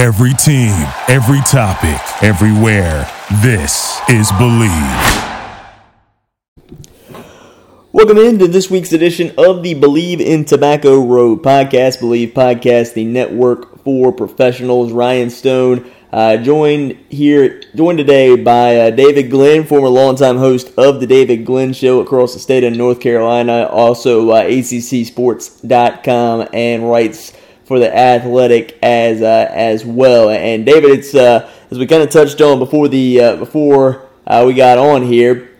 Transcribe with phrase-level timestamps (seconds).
[0.00, 0.72] Every team,
[1.08, 3.06] every topic, everywhere.
[3.42, 4.72] This is Believe.
[7.92, 12.00] Welcome into this week's edition of the Believe in Tobacco Road podcast.
[12.00, 14.90] Believe Podcast, the network for professionals.
[14.90, 21.00] Ryan Stone, uh, joined here, joined today by uh, David Glenn, former longtime host of
[21.00, 27.34] the David Glenn Show across the state of North Carolina, also uh, ACCSports.com, and writes
[27.70, 30.28] for the Athletic as uh, as well.
[30.28, 34.08] And David, it's uh, as we kind of touched on before the uh, before
[34.44, 35.50] we got on here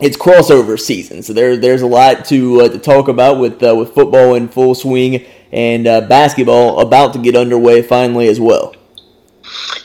[0.00, 3.74] it's crossover season, so there there's a lot to uh, to talk about with uh,
[3.74, 8.74] with football in full swing and uh, basketball about to get underway finally as well.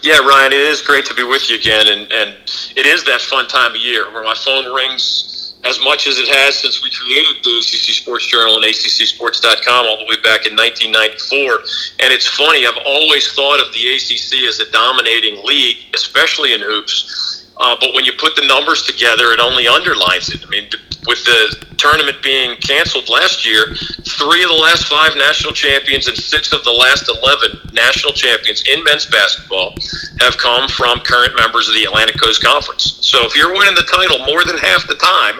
[0.01, 2.35] Yeah, Ryan, it is great to be with you again, and, and
[2.75, 5.32] it is that fun time of year where my phone rings
[5.65, 9.97] as much as it has since we created the ACC Sports Journal and ACCSports.com all
[9.97, 12.03] the way back in 1994.
[12.03, 16.61] And it's funny, I've always thought of the ACC as a dominating league, especially in
[16.61, 17.23] hoops
[17.57, 20.43] uh, but when you put the numbers together, it only underlines it.
[20.45, 20.69] I mean,
[21.07, 26.17] with the tournament being canceled last year, three of the last five national champions and
[26.17, 29.75] six of the last 11 national champions in men's basketball
[30.19, 32.97] have come from current members of the Atlantic Coast Conference.
[33.01, 35.39] So if you're winning the title more than half the time,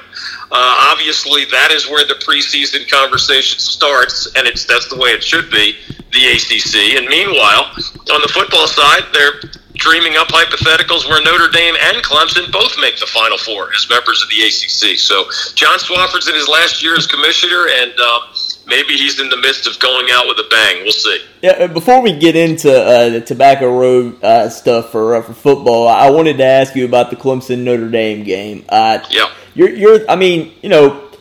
[0.52, 5.24] uh, obviously that is where the preseason conversation starts, and it's that's the way it
[5.24, 5.78] should be,
[6.12, 7.00] the ACC.
[7.00, 7.72] And meanwhile,
[8.14, 9.40] on the football side, they're
[9.76, 14.22] dreaming up hypotheticals where Notre Dame and Clemson both make the Final Four as members
[14.22, 14.98] of the ACC.
[15.00, 18.20] So John Swofford's in his last year as commissioner, and uh,
[18.68, 20.84] maybe he's in the midst of going out with a bang.
[20.84, 21.20] We'll see.
[21.42, 21.68] Yeah.
[21.68, 26.10] Before we get into uh, the Tobacco Road uh, stuff for uh, for football, I
[26.10, 28.66] wanted to ask you about the Clemson Notre Dame game.
[28.70, 29.32] Uh, yeah.
[29.56, 30.10] You're, you're.
[30.10, 31.12] I mean, you know,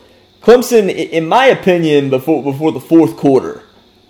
[0.41, 3.63] Clemson, in my opinion, before before the fourth quarter,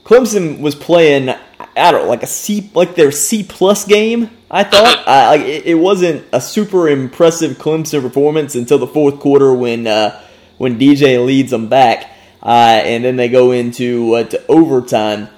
[0.03, 1.33] Clemson was playing
[1.75, 4.29] I don't know, like a C, like their C plus game.
[4.49, 9.19] I thought uh, like it, it, wasn't a super impressive Clemson performance until the fourth
[9.19, 10.21] quarter when uh,
[10.57, 15.29] when DJ leads them back, uh, and then they go into uh, to overtime.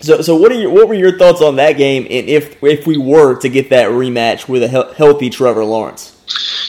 [0.00, 2.02] So, so what are your, what were your thoughts on that game?
[2.10, 6.16] And if if we were to get that rematch with a he- healthy Trevor Lawrence?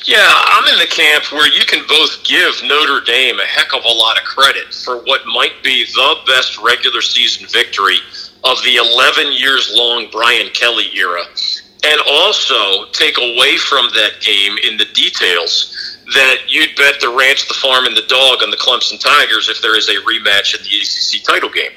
[0.06, 3.85] Yeah, I'm in the camp where you can both give Notre Dame a heck of
[3.85, 8.00] a lot of credit for what might be the best regular season victory
[8.44, 11.24] of the 11 years long Brian Kelly era,
[11.86, 15.74] and also take away from that game in the details
[16.14, 19.62] that you'd bet the ranch, the farm, and the dog on the Clemson Tigers if
[19.62, 21.72] there is a rematch in the ACC title game.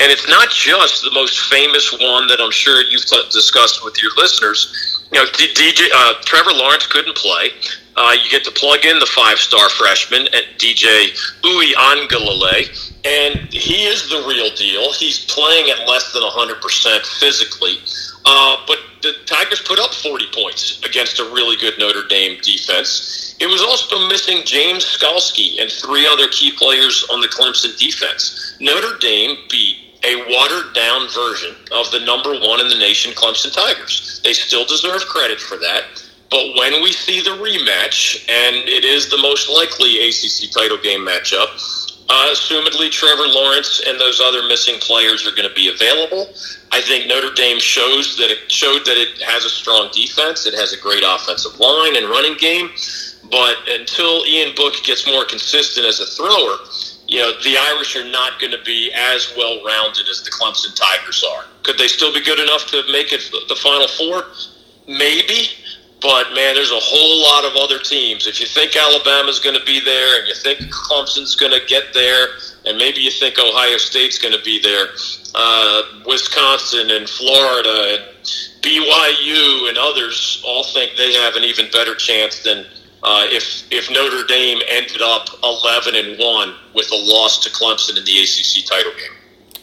[0.00, 4.00] And it's not just the most famous one that I'm sure you've t- discussed with
[4.02, 5.06] your listeners.
[5.12, 7.50] You know, DJ uh, Trevor Lawrence couldn't play.
[7.98, 11.10] Uh, you get to plug in the five-star freshman at DJ
[11.42, 14.92] Uiagalelei and he is the real deal.
[14.92, 17.78] He's playing at less than 100% physically.
[18.24, 23.36] Uh, but the Tigers put up 40 points against a really good Notre Dame defense.
[23.40, 28.56] It was also missing James Skalski and three other key players on the Clemson defense.
[28.60, 33.52] Notre Dame beat a watered down version of the number one in the nation Clemson
[33.52, 34.20] Tigers.
[34.22, 36.07] They still deserve credit for that.
[36.30, 41.00] But when we see the rematch, and it is the most likely ACC title game
[41.00, 41.48] matchup,
[42.10, 46.32] uh, assumedly, Trevor Lawrence and those other missing players are going to be available.
[46.72, 50.46] I think Notre Dame shows that it showed that it has a strong defense.
[50.46, 52.70] It has a great offensive line and running game.
[53.30, 56.56] But until Ian Book gets more consistent as a thrower,
[57.06, 60.74] you know, the Irish are not going to be as well rounded as the Clemson
[60.74, 61.44] Tigers are.
[61.62, 64.24] Could they still be good enough to make it the Final Four?
[64.86, 65.48] Maybe.
[66.00, 68.26] But man, there's a whole lot of other teams.
[68.26, 71.92] If you think Alabama's going to be there, and you think Clemson's going to get
[71.92, 72.28] there,
[72.66, 74.88] and maybe you think Ohio State's going to be there,
[75.34, 78.04] uh, Wisconsin and Florida and
[78.62, 82.64] BYU and others all think they have an even better chance than
[83.02, 87.96] uh, if if Notre Dame ended up 11 and one with a loss to Clemson
[87.96, 89.16] in the ACC title game.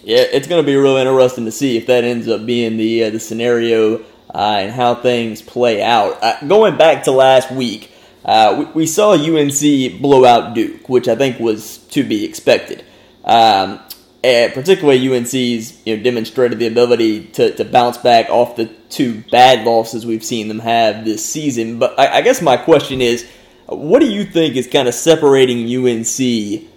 [0.04, 3.06] Yeah, it's going to be real interesting to see if that ends up being the
[3.06, 4.04] uh, the scenario
[4.36, 6.22] uh, and how things play out.
[6.22, 7.90] Uh, going back to last week,
[8.26, 12.84] uh, we, we, saw UNC blow out Duke, which I think was to be expected.
[13.24, 13.80] Um,
[14.22, 19.66] particularly UNC's you know, demonstrated the ability to, to bounce back off the two bad
[19.66, 21.80] losses we've seen them have this season.
[21.80, 23.26] But I, I guess my question is,
[23.68, 26.68] what do you think is kind of separating UNC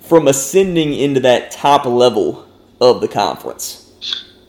[0.00, 2.46] from ascending into that top level
[2.78, 3.86] of the conference?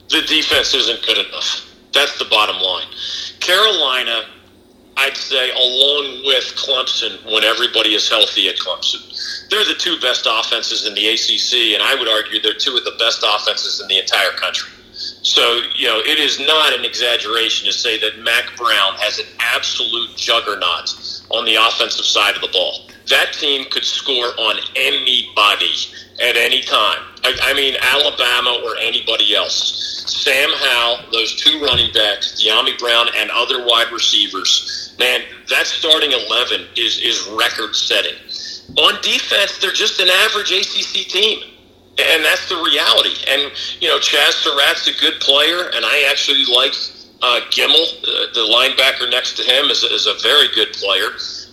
[0.09, 1.70] The defense isn't good enough.
[1.93, 2.87] That's the bottom line.
[3.39, 4.25] Carolina,
[4.97, 10.27] I'd say, along with Clemson, when everybody is healthy at Clemson, they're the two best
[10.29, 13.87] offenses in the ACC, and I would argue they're two of the best offenses in
[13.87, 14.71] the entire country.
[14.93, 19.25] So, you know, it is not an exaggeration to say that Mack Brown has an
[19.39, 20.93] absolute juggernaut
[21.29, 22.87] on the offensive side of the ball.
[23.09, 25.73] That team could score on anybody
[26.21, 26.99] at any time.
[27.23, 30.03] I, I mean, Alabama or anybody else.
[30.07, 34.95] Sam Howell, those two running backs, Dyami Brown, and other wide receivers.
[34.99, 38.15] Man, that starting 11 is, is record setting.
[38.77, 41.51] On defense, they're just an average ACC team
[41.99, 43.15] and that's the reality.
[43.27, 46.73] And you know, Chazz Surratt's a good player, and I actually like
[47.21, 51.09] uh, Gemmel, uh, the linebacker next to him, is, is a very good player.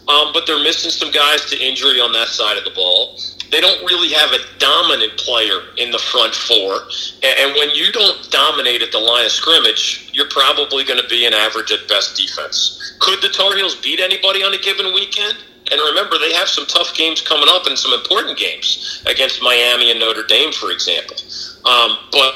[0.09, 3.19] Um, but they're missing some guys to injury on that side of the ball.
[3.51, 6.89] They don't really have a dominant player in the front four.
[7.23, 11.25] And, when you don't dominate at the line of scrimmage, you're probably going to be
[11.25, 12.97] an average at best defense.
[13.01, 15.37] Could the Tar Heels beat anybody on a given weekend?
[15.71, 19.91] And remember, they have some tough games coming up and some important games against Miami
[19.91, 21.17] and Notre Dame, for example.
[21.65, 22.35] Um, but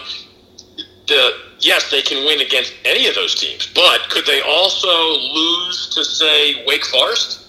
[1.08, 3.72] the yes, they can win against any of those teams.
[3.74, 7.41] But could they also lose to say Wake Forest?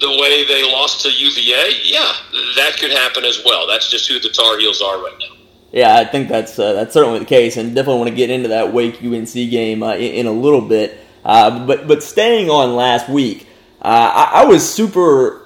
[0.00, 2.12] The way they lost to UVA, yeah,
[2.56, 3.66] that could happen as well.
[3.66, 5.38] That's just who the Tar Heels are right now.
[5.72, 8.48] Yeah, I think that's uh, that's certainly the case, and definitely want to get into
[8.48, 10.98] that Wake UNC game uh, in, in, a little bit.
[11.24, 13.46] Uh, but but staying on last week,
[13.82, 15.42] uh, I, I, was super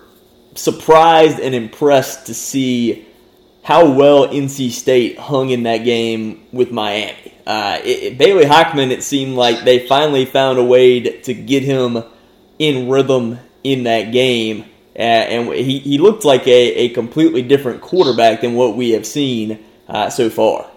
[0.54, 3.06] surprised and impressed to see
[3.64, 7.34] how well NC State hung in that game with Miami.
[7.44, 11.34] Uh, it, it, Bailey Hockman, it seemed like they finally found a way to, to
[11.34, 12.04] get him
[12.58, 14.64] in rhythm in that game.
[14.94, 19.06] Uh, and he, he looked like a, a completely different quarterback than what we have
[19.06, 20.68] seen uh, so far.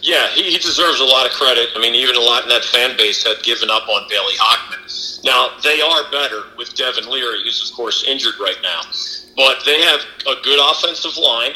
[0.00, 1.68] Yeah, he, he deserves a lot of credit.
[1.74, 5.24] I mean, even a lot in that fan base had given up on Bailey Hockman.
[5.24, 8.82] Now, they are better with Devin Leary, who's, of course, injured right now.
[9.36, 11.52] But they have a good offensive line.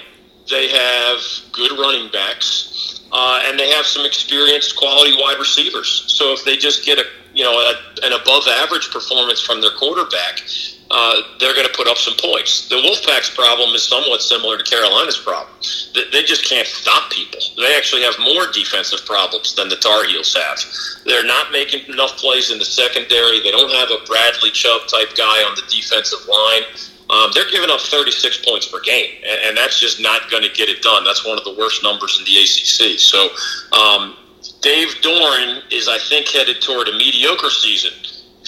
[0.51, 1.21] They have
[1.53, 3.01] good running backs.
[3.13, 6.05] Uh, and they have some experienced quality wide receivers.
[6.09, 7.75] So if they just get a you know a,
[8.05, 10.43] an above average performance from their quarterback,
[10.91, 12.69] uh, they're going to put up some points.
[12.69, 15.55] The Wolfpack's problem is somewhat similar to Carolina's problem.
[15.95, 17.39] They just can't stop people.
[17.57, 20.59] They actually have more defensive problems than the Tar Heels have.
[21.07, 23.41] They're not making enough plays in the secondary.
[23.41, 26.63] They don't have a Bradley Chubb type guy on the defensive line.
[27.11, 30.51] Um, they're giving up 36 points per game, and, and that's just not going to
[30.51, 31.05] get it done.
[31.05, 32.99] That's one of the worst numbers in the ACC.
[32.99, 33.31] So
[33.77, 34.17] um,
[34.61, 37.93] Dave Doeren is, I think, headed toward a mediocre season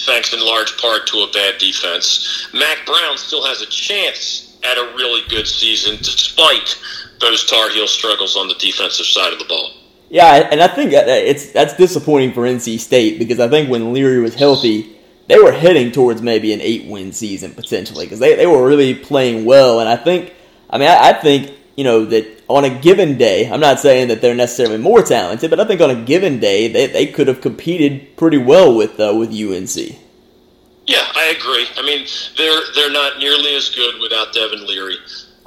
[0.05, 2.49] thanks in large part to a bad defense.
[2.53, 6.79] Mack Brown still has a chance at a really good season despite
[7.19, 9.73] those Tar Heel struggles on the defensive side of the ball.
[10.09, 14.19] Yeah, and I think it's that's disappointing for NC State because I think when Leary
[14.19, 14.95] was healthy,
[15.27, 19.45] they were heading towards maybe an eight-win season potentially because they, they were really playing
[19.45, 19.79] well.
[19.79, 20.33] And I think,
[20.69, 24.09] I mean, I, I think you know that on a given day, I'm not saying
[24.09, 27.27] that they're necessarily more talented, but I think on a given day they, they could
[27.27, 29.97] have competed pretty well with uh, with UNC.
[30.85, 31.65] Yeah, I agree.
[31.75, 32.05] I mean,
[32.37, 34.97] they're they're not nearly as good without Devin Leary,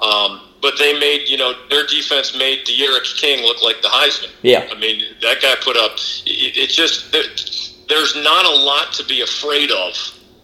[0.01, 4.31] um, but they made you know their defense made D'Eriq King look like the Heisman.
[4.43, 5.93] Yeah, I mean that guy put up.
[6.27, 7.13] It, it just
[7.89, 9.95] there's not a lot to be afraid of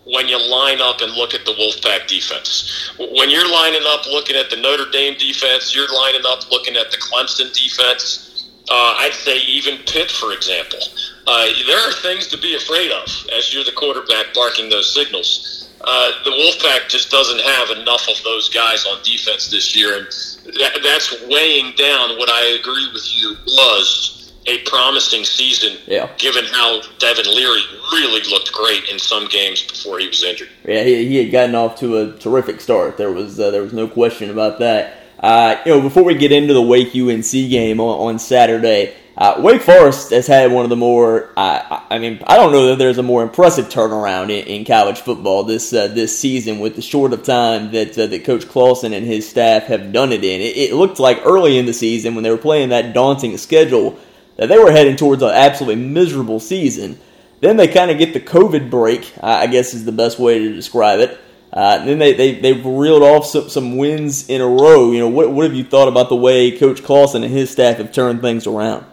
[0.05, 2.93] when you line up and look at the Wolfpack defense.
[2.99, 6.91] When you're lining up looking at the Notre Dame defense, you're lining up looking at
[6.91, 8.51] the Clemson defense.
[8.71, 10.79] Uh, I'd say even Pitt, for example.
[11.27, 13.05] Uh, there are things to be afraid of
[13.37, 15.71] as you're the quarterback barking those signals.
[15.85, 20.07] Uh, the Wolfpack just doesn't have enough of those guys on defense this year, and
[20.59, 26.11] that, that's weighing down what I agree with you was a promising season, yeah.
[26.19, 30.49] given how Devin Leary really looked great in some games before he was injured.
[30.67, 32.97] Yeah, he, he had gotten off to a terrific start.
[32.97, 34.99] There was uh, there was no question about that.
[35.21, 39.35] Uh, you know, before we get into the Wake UNC game on, on Saturday, uh,
[39.39, 42.99] Wake Forest has had one of the more, I mean, I don't know that there's
[42.99, 47.13] a more impressive turnaround in, in college football this uh, this season with the short
[47.13, 50.41] of time that uh, that Coach Clawson and his staff have done it in.
[50.41, 53.99] It, it looked like early in the season when they were playing that daunting schedule
[54.37, 56.99] that they were heading towards an absolutely miserable season.
[57.41, 60.55] Then they kind of get the COVID break, I guess is the best way to
[60.55, 61.19] describe it.
[61.53, 64.91] Uh, then they, they, they reeled off some, some wins in a row.
[64.91, 67.77] You know, what, what have you thought about the way Coach Clawson and his staff
[67.77, 68.87] have turned things around?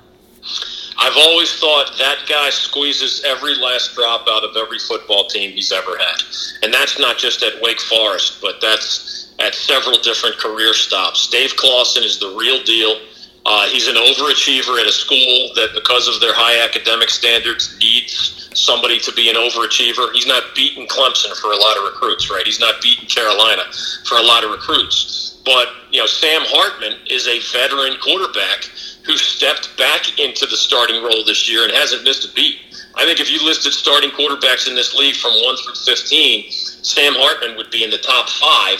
[0.97, 5.71] I've always thought that guy squeezes every last drop out of every football team he's
[5.71, 6.21] ever had.
[6.61, 11.29] And that's not just at Wake Forest, but that's at several different career stops.
[11.29, 12.99] Dave Clawson is the real deal.
[13.45, 18.49] Uh, he's an overachiever at a school that, because of their high academic standards, needs
[18.53, 20.11] somebody to be an overachiever.
[20.13, 22.45] He's not beating Clemson for a lot of recruits, right?
[22.45, 23.63] He's not beating Carolina
[24.05, 25.37] for a lot of recruits.
[25.45, 28.65] But, you know, Sam Hartman is a veteran quarterback
[29.05, 32.57] who stepped back into the starting role this year and hasn't missed a beat.
[32.95, 37.13] I think if you listed starting quarterbacks in this league from 1 through 15, Sam
[37.15, 38.77] Hartman would be in the top five,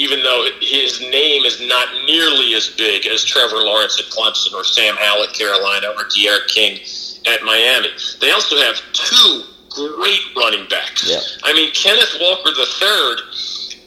[0.00, 4.64] even though his name is not nearly as big as Trevor Lawrence at Clemson or
[4.64, 6.80] Sam Howell at Carolina or D'Eriq King
[7.28, 7.90] at Miami.
[8.18, 11.04] They also have two great running backs.
[11.04, 11.20] Yeah.
[11.44, 13.28] I mean, Kenneth Walker III,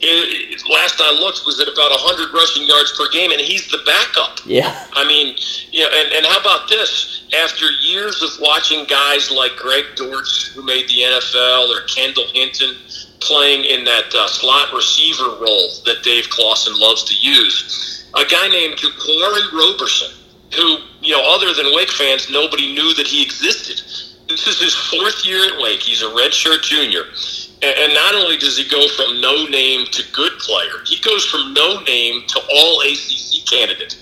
[0.06, 3.68] it, eh, last I looked, was at about 100 rushing yards per game, and he's
[3.72, 4.38] the backup.
[4.46, 4.86] Yeah.
[4.94, 5.36] I mean,
[5.72, 7.26] yeah, and, and how about this?
[7.34, 12.78] After years of watching guys like Greg Dortch, who made the NFL, or Kendall Hinton
[13.24, 18.48] playing in that uh, slot receiver role that Dave Clawson loves to use, a guy
[18.50, 20.12] named Jaquarii Roberson,
[20.56, 23.82] who, you know, other than Wake fans, nobody knew that he existed.
[24.30, 25.82] This is his fourth year at Wake.
[25.82, 27.04] He's a redshirt junior.
[27.64, 31.54] And not only does he go from no name to good player, he goes from
[31.54, 33.98] no name to all ACC candidate.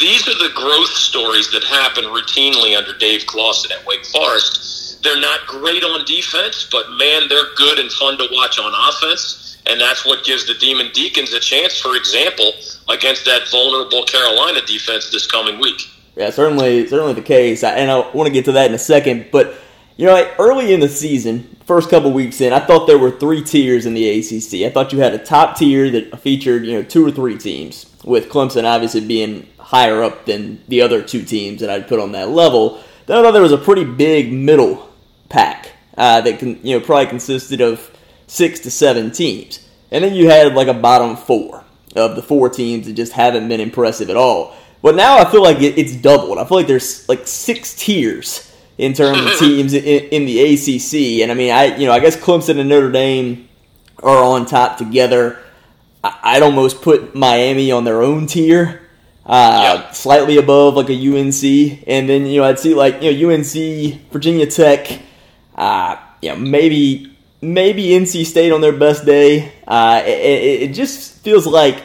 [0.00, 4.73] These are the growth stories that happen routinely under Dave Clawson at Wake Forest.
[5.04, 9.58] They're not great on defense, but man, they're good and fun to watch on offense.
[9.66, 12.52] And that's what gives the Demon Deacons a chance, for example,
[12.88, 15.88] against that vulnerable Carolina defense this coming week.
[16.16, 17.62] Yeah, certainly, certainly the case.
[17.62, 19.28] And I want to get to that in a second.
[19.30, 19.54] But
[19.96, 23.42] you know, early in the season, first couple weeks in, I thought there were three
[23.42, 24.66] tiers in the ACC.
[24.66, 27.86] I thought you had a top tier that featured, you know, two or three teams,
[28.04, 32.12] with Clemson obviously being higher up than the other two teams that I'd put on
[32.12, 32.82] that level.
[33.06, 34.90] Then I thought there was a pretty big middle
[35.28, 37.90] pack uh, that can, you know, probably consisted of
[38.26, 41.64] six to seven teams, and then you had like a bottom four
[41.96, 44.54] of the four teams that just haven't been impressive at all.
[44.82, 46.38] But now I feel like it, it's doubled.
[46.38, 51.22] I feel like there's like six tiers in terms of teams in, in, the ACC.
[51.22, 53.48] And I mean, I you know I guess Clemson and Notre Dame
[54.02, 55.38] are on top together.
[56.02, 58.82] I, would almost put Miami on their own tier,
[59.24, 59.90] uh, yeah.
[59.92, 64.10] slightly above like a UNC, and then you know I'd see like you know UNC,
[64.10, 65.00] Virginia Tech,
[65.54, 69.52] uh, you know maybe maybe NC State on their best day.
[69.66, 71.82] Uh, it, it just feels like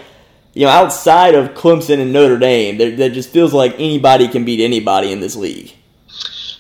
[0.53, 4.45] you know outside of Clemson and Notre Dame, there, there just feels like anybody can
[4.45, 5.73] beat anybody in this league.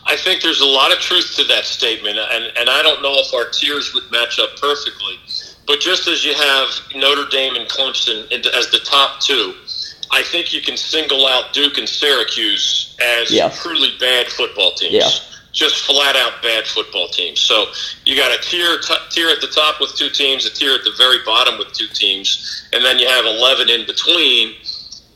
[0.05, 3.13] I think there's a lot of truth to that statement, and, and I don't know
[3.17, 5.19] if our tiers would match up perfectly.
[5.67, 9.53] But just as you have Notre Dame and Clemson as the top two,
[10.11, 13.49] I think you can single out Duke and Syracuse as yeah.
[13.49, 14.93] truly bad football teams.
[14.93, 15.28] Yeah.
[15.59, 17.41] Just flat out bad football teams.
[17.41, 17.65] So
[18.05, 20.85] you got a tier t- tier at the top with two teams, a tier at
[20.85, 24.55] the very bottom with two teams, and then you have 11 in between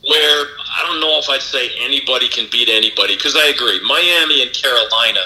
[0.06, 3.80] where I don't know if I'd say anybody can beat anybody because I agree.
[3.88, 5.24] Miami and Carolina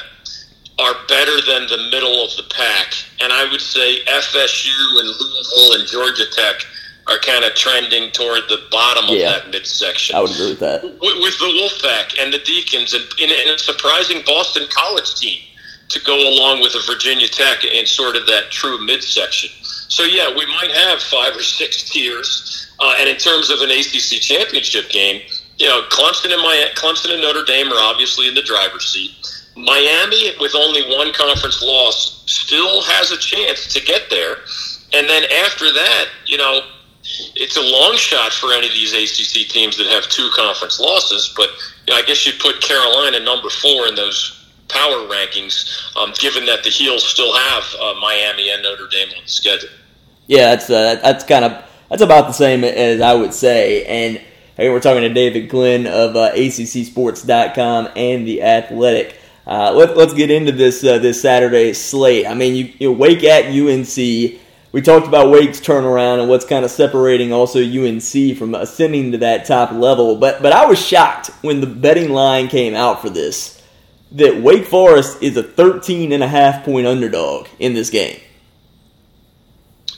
[0.79, 5.81] are better than the middle of the pack, and I would say FSU and Louisville
[5.81, 6.63] and Georgia Tech
[7.09, 10.15] are kind of trending toward the bottom yeah, of that midsection.
[10.15, 10.83] I would agree with that.
[10.85, 15.41] With, with the Wolfpack and the Deacons and in, in a surprising Boston College team
[15.89, 19.51] to go along with a Virginia Tech in sort of that true midsection.
[19.89, 23.71] So yeah, we might have five or six tiers uh, and in terms of an
[23.71, 25.23] ACC championship game,
[25.59, 29.13] you know, Clemson and my Clemson and Notre Dame are obviously in the driver's seat.
[29.57, 34.37] Miami, with only one conference loss, still has a chance to get there.
[34.93, 36.61] And then after that, you know,
[37.35, 41.33] it's a long shot for any of these ACC teams that have two conference losses.
[41.37, 41.51] But
[41.87, 46.45] you know, I guess you'd put Carolina number four in those power rankings, um, given
[46.47, 49.71] that the Heels still have uh, Miami and Notre Dame on the schedule.
[50.27, 53.85] Yeah, that's uh, that's kind of that's about the same as I would say.
[53.85, 54.21] And
[54.57, 59.19] hey, we're talking to David Glenn of uh, ACCSports.com and the Athletic.
[59.47, 62.27] Uh, let, us get into this uh, this Saturday slate.
[62.27, 64.39] I mean, you, you Wake at UNC.
[64.71, 69.19] We talked about Wake's turnaround and what's kind of separating also UNC from ascending to
[69.19, 70.17] that top level.
[70.17, 73.63] But but I was shocked when the betting line came out for this
[74.13, 78.19] that Wake Forest is a 13 and a half point underdog in this game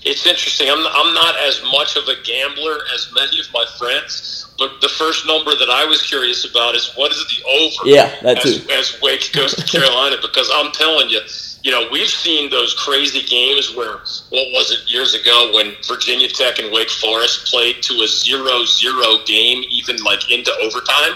[0.02, 0.70] it's interesting.
[0.70, 4.80] I'm not, I'm not as much of a gambler as many of my friends, but
[4.80, 7.90] the first number that I was curious about is what is the over?
[7.90, 8.48] Yeah, that too.
[8.70, 11.20] As, as Wake goes to Carolina, because I'm telling you,
[11.62, 13.98] you know, we've seen those crazy games where
[14.30, 19.24] what was it years ago when Virginia Tech and Wake Forest played to a zero-zero
[19.26, 21.12] game, even like into overtime.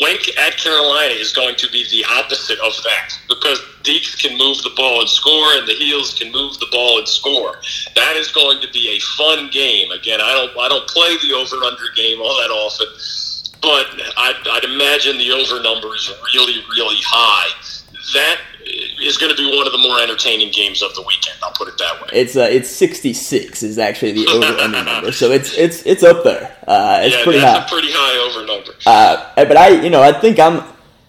[0.00, 4.62] Wake at Carolina is going to be the opposite of that because Deacs can move
[4.62, 7.56] the ball and score, and the Heels can move the ball and score.
[7.94, 9.90] That is going to be a fun game.
[9.90, 12.88] Again, I don't I don't play the over under game all that often,
[13.60, 13.86] but
[14.16, 17.50] I'd, I'd imagine the over number is really really high.
[18.14, 18.38] That
[19.00, 21.36] is going to be one of the more entertaining games of the weekend.
[21.42, 22.08] I'll put it that way.
[22.12, 26.24] It's uh, it's 66 is actually the over under number, so it's it's it's up
[26.24, 26.56] there.
[26.66, 27.64] Uh, it's yeah, pretty high.
[27.64, 28.72] a pretty high over number.
[28.86, 30.62] Uh, but I, you know, I think I'm,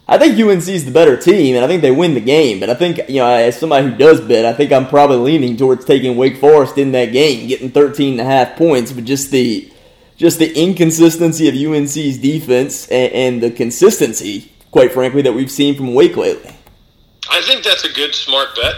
[0.07, 2.59] I think UNC is the better team, and I think they win the game.
[2.59, 5.55] But I think, you know, as somebody who does bet, I think I'm probably leaning
[5.55, 8.91] towards taking Wake Forest in that game, getting 13 and a half points.
[8.91, 9.71] But just the,
[10.17, 15.75] just the inconsistency of UNC's defense and, and the consistency, quite frankly, that we've seen
[15.75, 16.55] from Wake lately.
[17.31, 18.75] I think that's a good, smart bet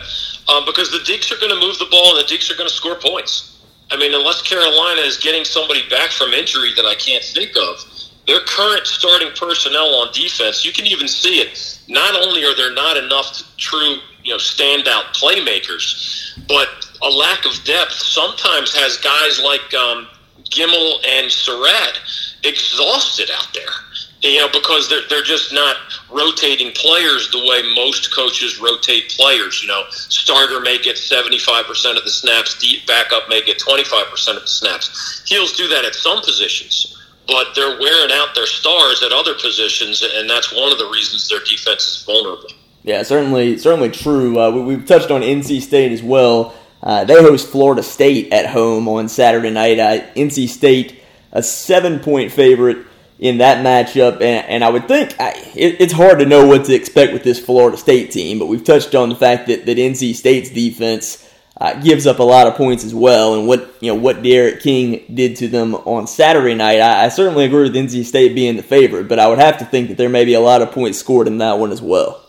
[0.48, 2.70] um, because the Deacs are going to move the ball and the Deacs are going
[2.70, 3.60] to score points.
[3.91, 7.84] I mean, unless Carolina is getting somebody back from injury that I can't think of,
[8.27, 11.79] their current starting personnel on defense, you can even see it.
[11.88, 16.70] Not only are there not enough true, you know, standout playmakers, but
[17.01, 20.08] a lack of depth sometimes has guys like um,
[20.43, 22.00] Gemmel and Surratt
[22.43, 23.74] exhausted out there.
[24.22, 25.78] You know, because they're they're just not
[26.12, 29.62] rotating players the way most coaches rotate players.
[29.62, 33.58] You know, starter may get seventy five percent of the snaps, deep backup may get
[33.60, 35.24] twenty five percent of the snaps.
[35.28, 36.98] Heels do that at some positions
[37.28, 41.30] but they're wearing out their stars at other positions, and that's one of the reasons
[41.30, 42.50] their defense is vulnerable.
[42.84, 44.40] Yeah, certainly, certainly true.
[44.40, 46.54] Uh, we, have touched on NC State as well.
[46.82, 49.80] Uh, they host Florida State at home on Saturday night.
[49.80, 51.01] Uh, NC State,
[51.32, 52.86] a seven-point favorite
[53.22, 56.66] in that matchup, and, and I would think I, it, it's hard to know what
[56.66, 58.40] to expect with this Florida State team.
[58.40, 62.24] But we've touched on the fact that that NC State's defense uh, gives up a
[62.24, 63.36] lot of points as well.
[63.36, 67.10] And what you know what D'Eriq King did to them on Saturday night, I, I,
[67.10, 69.98] certainly agree with NC State being the favorite, but I would have to think that
[69.98, 72.25] there may be a lot of points scored in that one as well.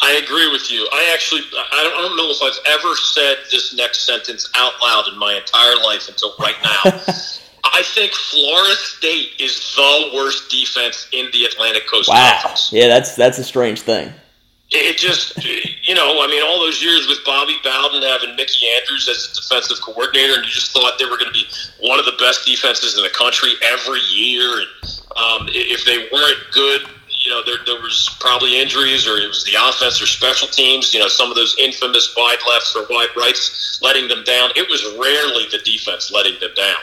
[0.00, 0.88] I agree with you.
[0.90, 5.18] I actually I don't know if I've ever said this next sentence out loud in
[5.18, 7.02] my entire life until right now.
[7.72, 12.38] I think Florida State is the worst defense in the Atlantic Coast wow.
[12.40, 12.70] Conference.
[12.72, 14.12] Yeah, that's that's a strange thing
[14.74, 15.36] it just,
[15.82, 19.34] you know, I mean, all those years with Bobby Bowden having Mickey Andrews as a
[19.40, 21.46] defensive coordinator, and you just thought they were going to be
[21.80, 24.60] one of the best defenses in the country every year.
[24.60, 26.82] And um, if they weren't good,
[27.24, 30.92] you know, there, there was probably injuries, or it was the offense or special teams.
[30.92, 34.50] You know, some of those infamous wide lefts or wide rights letting them down.
[34.56, 36.76] It was rarely the defense letting them down,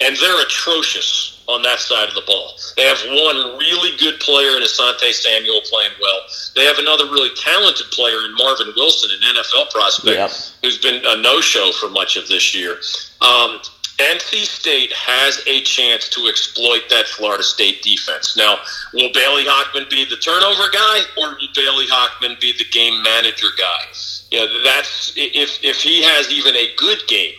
[0.00, 2.54] and they're atrocious on that side of the ball.
[2.76, 6.20] They have one really good player in Asante Samuel playing well.
[6.54, 10.30] They have another really talented player in Marvin Wilson, an NFL prospect, yep.
[10.62, 12.78] who's been a no-show for much of this year.
[13.20, 13.60] Um,
[14.02, 18.36] NC State has a chance to exploit that Florida State defense.
[18.36, 18.58] Now,
[18.92, 23.48] will Bailey Hockman be the turnover guy, or will Bailey Hockman be the game manager
[23.56, 23.86] guy?
[24.32, 27.34] Know, that's if if he has even a good game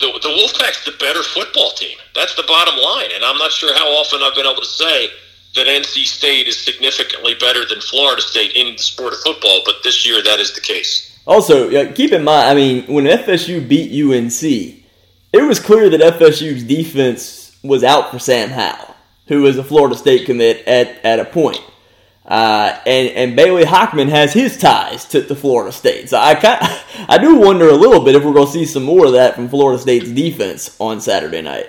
[0.00, 1.96] the, the Wolfpack's the better football team.
[2.14, 3.10] That's the bottom line.
[3.14, 5.08] And I'm not sure how often I've been able to say
[5.54, 9.76] that NC State is significantly better than Florida State in the sport of football, but
[9.84, 11.18] this year that is the case.
[11.26, 14.79] Also, keep in mind, I mean, when FSU beat UNC,
[15.32, 18.94] it was clear that FSU's defense was out for Sam Howell,
[19.28, 21.60] who was a Florida State commit at, at a point.
[22.30, 26.10] Uh, and and Bailey Hockman has his ties to, to Florida State.
[26.10, 26.58] So I kind
[27.08, 29.34] I do wonder a little bit if we're going to see some more of that
[29.34, 31.68] from Florida State's defense on Saturday night.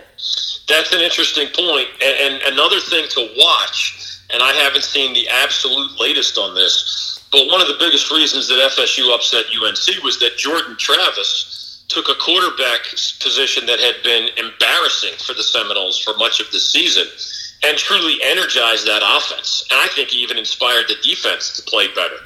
[0.67, 1.87] That's an interesting point.
[2.03, 7.23] And, and another thing to watch, and I haven't seen the absolute latest on this,
[7.31, 11.60] but one of the biggest reasons that FSU upset UNC was that Jordan Travis
[11.91, 12.87] took a quarterback
[13.19, 17.05] position that had been embarrassing for the Seminoles for much of the season
[17.63, 19.67] and truly energized that offense.
[19.69, 22.17] And I think he even inspired the defense to play better.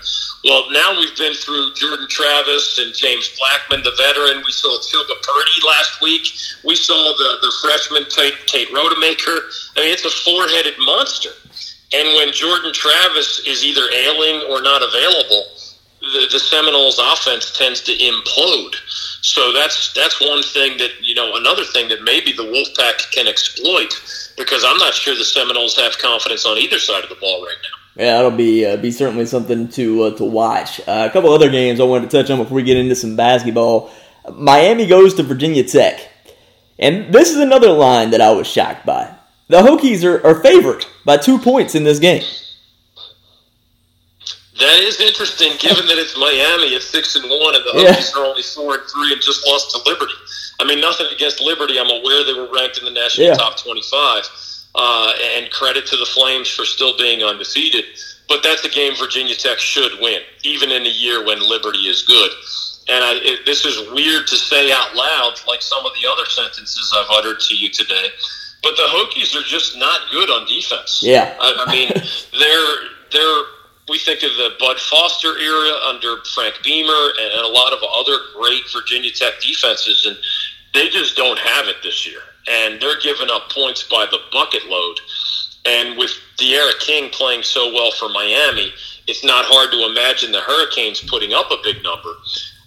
[0.45, 4.43] Well, now we've been through Jordan Travis and James Blackman, the veteran.
[4.45, 6.29] We saw Chubba Purdy last week.
[6.63, 9.41] We saw the, the freshman Tate, Tate Rodemaker.
[9.75, 11.31] I mean, it's a four headed monster.
[11.93, 15.45] And when Jordan Travis is either ailing or not available,
[16.13, 18.75] the, the Seminoles offense tends to implode.
[19.21, 21.35] So that's that's one thing that you know.
[21.35, 23.93] Another thing that maybe the Wolfpack can exploit
[24.37, 27.57] because I'm not sure the Seminoles have confidence on either side of the ball right
[27.63, 28.03] now.
[28.03, 30.79] Yeah, that'll be uh, be certainly something to uh, to watch.
[30.81, 33.15] Uh, a couple other games I wanted to touch on before we get into some
[33.15, 33.91] basketball.
[34.33, 35.99] Miami goes to Virginia Tech,
[36.77, 39.13] and this is another line that I was shocked by.
[39.47, 42.23] The Hokies are, are favored by two points in this game.
[44.57, 48.21] That is interesting, given that it's Miami at six and one, and the Hokies yeah.
[48.21, 50.15] are only four and three and just lost to Liberty.
[50.59, 51.77] I mean, nothing against Liberty.
[51.77, 53.33] I'm aware they were ranked in the national yeah.
[53.35, 54.23] top 25,
[54.75, 57.83] uh, and credit to the Flames for still being undefeated.
[58.29, 62.03] But that's a game Virginia Tech should win, even in a year when Liberty is
[62.03, 62.31] good.
[62.87, 66.25] And I, it, this is weird to say out loud, like some of the other
[66.25, 68.07] sentences I've uttered to you today.
[68.63, 71.01] But the Hokies are just not good on defense.
[71.03, 71.89] Yeah, I, I mean,
[72.39, 73.43] they're they're
[73.87, 78.17] we think of the Bud Foster era under Frank Beamer and, a lot of other
[78.35, 80.17] great Virginia Tech defenses, and
[80.73, 82.21] they just don't have it this year.
[82.47, 84.99] And they're giving up points by the bucket load.
[85.65, 88.73] And with D'Eriq King playing so well for Miami,
[89.07, 92.13] it's not hard to imagine the Hurricanes putting up a big number.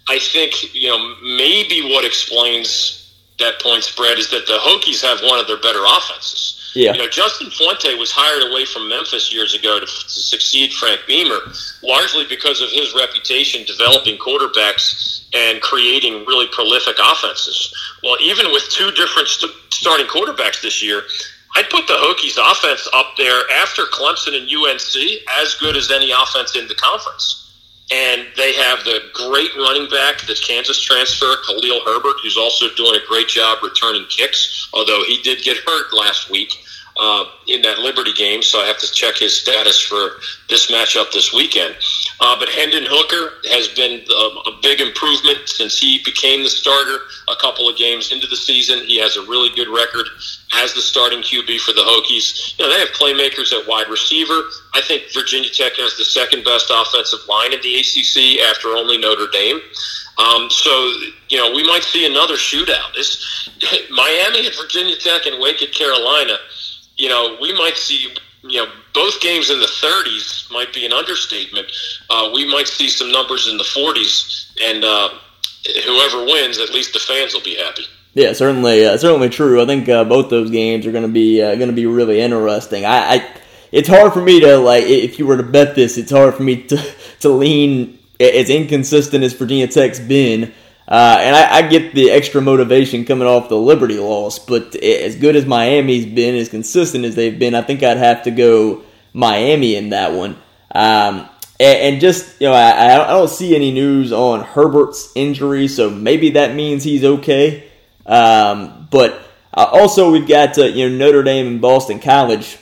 [0.08, 5.20] I think, you know, maybe what explains that point spread is that the Hokies have
[5.22, 6.57] one of their better offenses.
[6.78, 6.92] Yeah.
[6.92, 11.00] You know, Justin Fuente was hired away from Memphis years ago to, to succeed Frank
[11.08, 11.50] Beamer,
[11.82, 17.74] largely because of his reputation developing quarterbacks and creating really prolific offenses.
[18.04, 21.02] Well, even with two different st- starting quarterbacks this year,
[21.56, 24.94] I'd put the Hokies offense up there after Clemson and UNC
[25.42, 27.58] as good as any offense in the conference.
[27.90, 32.94] And they have the great running back, the Kansas transfer, Khalil Herbert, who's also doing
[32.94, 36.52] a great job returning kicks, although he did get hurt last week
[36.98, 41.12] uh, in that Liberty game, so I have to check his status for this matchup
[41.12, 41.76] this weekend.
[42.20, 46.98] Uh, but Hendon Hooker has been a, a, big improvement since he became the starter
[47.30, 48.80] a couple of games into the season.
[48.80, 50.08] He has a really good record
[50.54, 52.58] as the starting QB for the Hokies.
[52.58, 54.42] You know, they have playmakers at wide receiver.
[54.74, 58.98] I think Virginia Tech has the second best offensive line in the ACC after only
[58.98, 59.60] Notre Dame.
[60.18, 60.70] Um, so,
[61.28, 62.92] you know, we might see another shootout.
[62.96, 63.48] This
[63.90, 66.34] Miami at Virginia Tech and Wake at Carolina–
[66.98, 70.92] you know, we might see, you know, both games in the 30s might be an
[70.92, 71.70] understatement.
[72.10, 75.08] Uh, we might see some numbers in the 40s, and uh,
[75.86, 77.84] whoever wins, at least the fans will be happy.
[78.14, 79.62] Yeah, certainly, uh, certainly true.
[79.62, 82.20] I think uh, both those games are going to be uh, going to be really
[82.20, 82.84] interesting.
[82.84, 83.30] I, I,
[83.70, 86.42] it's hard for me to like if you were to bet this, it's hard for
[86.42, 90.52] me to to lean as inconsistent as Virginia Tech's been.
[90.88, 95.16] Uh, and I, I, get the extra motivation coming off the Liberty loss, but as
[95.16, 98.84] good as Miami's been, as consistent as they've been, I think I'd have to go
[99.12, 100.38] Miami in that one.
[100.74, 101.28] Um,
[101.60, 105.90] and, and, just, you know, I, I, don't see any news on Herbert's injury, so
[105.90, 107.68] maybe that means he's okay.
[108.06, 109.20] Um, but
[109.52, 112.56] uh, also, we've got, uh, you know, Notre Dame and Boston College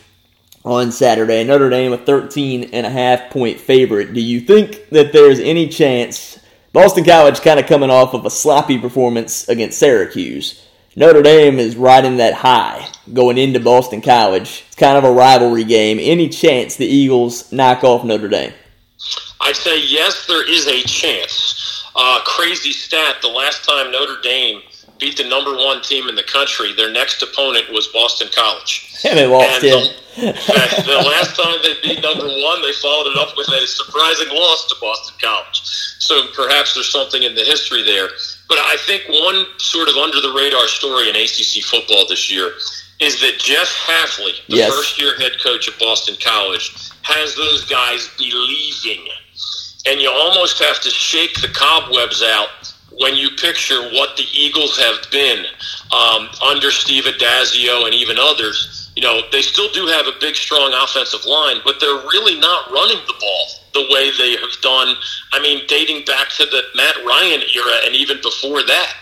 [0.65, 1.45] on Saturday.
[1.45, 4.15] Notre Dame, a 13 and a half point favorite.
[4.15, 6.36] Do you think that there's any chance
[6.77, 10.63] Boston College kind of coming off of a sloppy performance against Syracuse.
[10.95, 14.63] Notre Dame is riding that high going into Boston College.
[14.67, 15.97] It's kind of a rivalry game.
[15.99, 18.53] Any chance the Eagles knock off Notre Dame?
[19.41, 21.89] I'd say yes, there is a chance.
[21.97, 24.61] Uh, crazy stat the last time Notre Dame
[24.99, 29.01] beat the number one team in the country, their next opponent was Boston College.
[29.03, 29.97] And they lost, and.
[30.17, 30.33] The,
[30.87, 34.67] the last time they beat number one, they followed it up with a surprising loss
[34.69, 35.63] to Boston College.
[36.07, 38.09] So perhaps there's something in the history there.
[38.49, 42.53] But I think one sort of under the radar story in ACC football this year
[43.01, 44.73] is that Jeff Hafley, the yes.
[44.73, 49.05] first year head coach at Boston College, has those guys believing.
[49.87, 54.79] And you almost have to shake the cobwebs out when you picture what the Eagles
[54.79, 55.45] have been
[55.93, 58.93] um, under Steve Addazio and even others.
[58.95, 62.71] You know, they still do have a big, strong offensive line, but they're really not
[62.71, 64.97] running the ball the way they have done.
[65.33, 68.93] I mean, dating back to the Matt Ryan era and even before that,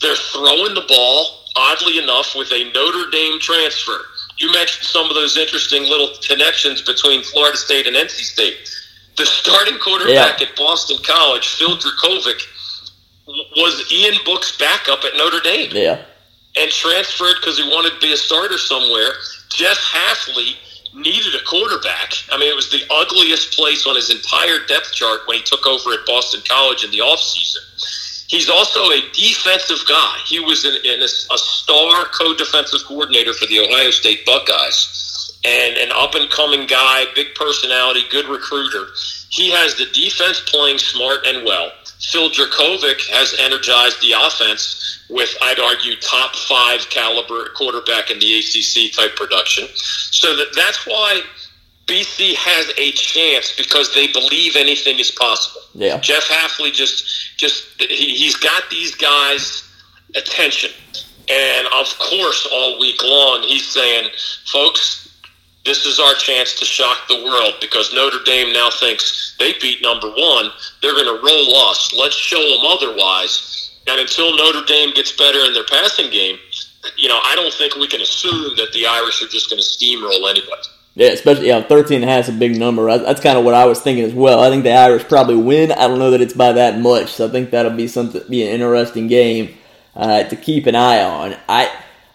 [0.00, 4.04] they're throwing the ball, oddly enough, with a Notre Dame transfer.
[4.36, 8.56] You mentioned some of those interesting little connections between Florida State and NC State.
[9.16, 10.46] The starting quarterback yeah.
[10.46, 12.38] at Boston College, Phil Jurkovec,
[13.56, 15.70] was Ian Book's backup at Notre Dame.
[15.72, 16.04] Yeah.
[16.56, 19.10] And transferred because he wanted to be a starter somewhere.
[19.50, 20.54] Jeff Hafley
[20.94, 22.12] needed a quarterback.
[22.30, 25.66] I mean, it was the ugliest place on his entire depth chart when he took
[25.66, 27.64] over at Boston College in the offseason.
[28.28, 30.16] He's also a defensive guy.
[30.26, 35.90] He was an, an, a star co-defensive coordinator for the Ohio State Buckeyes and an
[35.94, 38.88] up-and-coming guy, big personality, good recruiter.
[39.30, 41.70] He has the defense playing smart and well.
[42.00, 48.38] Phil Jurkovec has energized the offense with, I'd argue, top five caliber quarterback in the
[48.38, 49.66] ACC type production.
[49.74, 51.22] So that that's why
[51.86, 55.62] BC has a chance because they believe anything is possible.
[55.74, 55.98] Yeah.
[55.98, 59.64] Jeff Hafley just just he, he's got these guys'
[60.14, 60.70] attention.
[61.30, 64.10] And of course, all week long, he's saying,
[64.46, 65.07] folks,
[65.68, 69.82] this is our chance to shock the world because Notre Dame now thinks they beat
[69.82, 70.50] number one.
[70.80, 71.92] They're going to roll us.
[71.92, 73.76] Let's show them otherwise.
[73.86, 76.38] And until Notre Dame gets better in their passing game,
[76.96, 79.68] you know, I don't think we can assume that the Irish are just going to
[79.68, 80.62] steamroll anybody.
[80.94, 82.86] Yeah, especially yeah, 13 and a half is a big number.
[82.98, 84.40] That's kind of what I was thinking as well.
[84.40, 85.70] I think the Irish probably win.
[85.70, 88.42] I don't know that it's by that much, so I think that'll be something be
[88.42, 89.54] an interesting game
[89.94, 91.36] uh, to keep an eye on.
[91.48, 91.70] I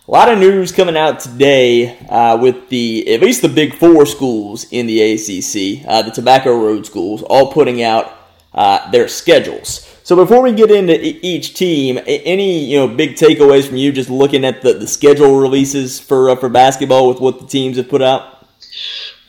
[0.05, 4.05] A lot of news coming out today uh, with the at least the big four
[4.05, 8.11] schools in the ACC, uh, the Tobacco Road schools, all putting out
[8.53, 9.89] uh, their schedules.
[10.03, 14.09] So before we get into each team, any you know big takeaways from you just
[14.09, 17.87] looking at the, the schedule releases for uh, for basketball with what the teams have
[17.87, 18.45] put out?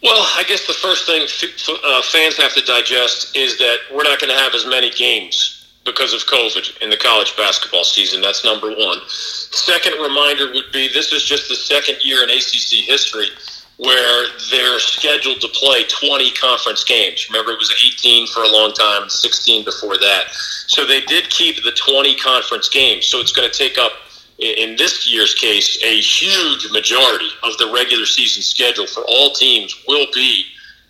[0.02, 4.18] Well, I guess the first thing uh, fans have to digest is that we're not
[4.18, 5.53] going to have as many games
[5.84, 8.20] because of COVID in the college basketball season.
[8.20, 9.00] That's number one.
[9.08, 13.28] Second reminder would be this is just the second year in ACC history
[13.76, 17.28] where they're scheduled to play 20 conference games.
[17.28, 20.26] Remember, it was 18 for a long time, 16 before that.
[20.68, 23.06] So they did keep the 20 conference games.
[23.06, 23.92] So it's going to take up,
[24.38, 29.82] in this year's case, a huge majority of the regular season schedule for all teams
[29.88, 30.44] will be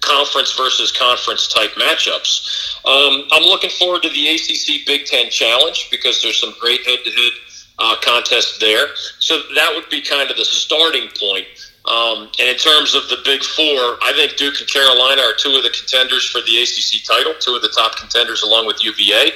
[0.05, 2.77] conference versus conference type matchups.
[2.85, 6.99] Um, I'm looking forward to the ACC Big Ten Challenge because there's some great head
[7.05, 7.33] to head
[8.03, 8.89] contests there.
[9.19, 11.47] So that would be kind of the starting point.
[11.85, 15.55] Um, and in terms of the Big Four, I think Duke and Carolina are two
[15.55, 19.33] of the contenders for the ACC title, two of the top contenders along with UVA.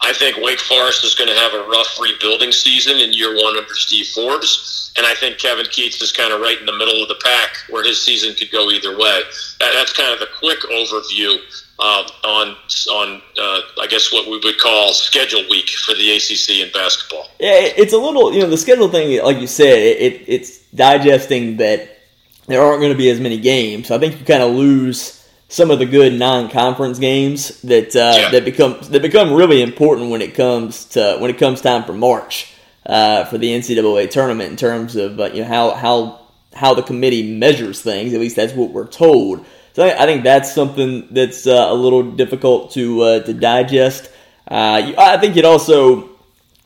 [0.00, 3.56] I think Wake Forest is going to have a rough rebuilding season in year one
[3.56, 4.92] under Steve Forbes.
[4.96, 7.56] And I think Kevin Keatts is kind of right in the middle of the pack
[7.68, 9.20] where his season could go either way.
[9.60, 11.38] That, that's kind of the quick overview
[11.78, 12.56] uh, on
[12.90, 17.28] on uh, I guess what we would call schedule week for the ACC in basketball.
[17.38, 21.58] Yeah, it's a little you know the schedule thing, like you said, it, it's digesting
[21.58, 21.98] that
[22.46, 23.88] there aren't going to be as many games.
[23.88, 25.15] So I think you kind of lose
[25.48, 28.30] some of the good non-conference games that uh, yeah.
[28.30, 31.92] that become that become really important when it comes to when it comes time for
[31.92, 32.52] March
[32.84, 36.20] uh, for the NCAA tournament in terms of uh, you know how how
[36.54, 38.12] how the committee measures things.
[38.12, 39.44] At least that's what we're told.
[39.74, 44.10] So I, I think that's something that's uh, a little difficult to uh, to digest.
[44.50, 46.10] Uh, I think it also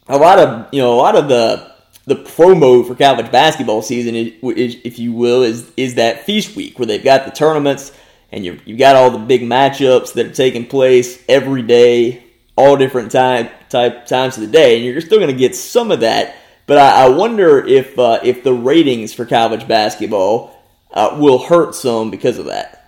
[0.08, 1.70] a lot of you know a lot of the
[2.06, 6.56] the promo for college basketball season, is, is, if you will, is is that feast
[6.56, 7.92] week where they've got the tournaments
[8.32, 12.24] and you you've got all the big matchups that are taking place every day,
[12.56, 15.90] all different time type times of the day, and you're still going to get some
[15.90, 16.36] of that.
[16.66, 20.56] But I, I wonder if uh, if the ratings for college basketball
[20.92, 22.80] uh, will hurt some because of that